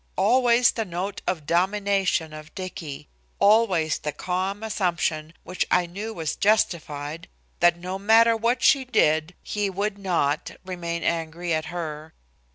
Always 0.17 0.71
the 0.71 0.83
note 0.83 1.21
of 1.27 1.45
domination 1.45 2.33
of 2.33 2.55
Dicky! 2.55 3.07
Always 3.37 3.99
the 3.99 4.11
calm 4.11 4.63
assumption, 4.63 5.31
which 5.43 5.63
I 5.69 5.85
knew 5.85 6.11
was 6.11 6.35
justified, 6.35 7.27
that 7.59 7.77
no 7.77 7.99
matter 7.99 8.35
what 8.35 8.63
she 8.63 8.83
did 8.83 9.35
he 9.43 9.69
would 9.69 9.99
not, 9.99 10.57
remain 10.65 11.03
angry 11.03 11.53
at 11.53 11.65
her! 11.65 12.15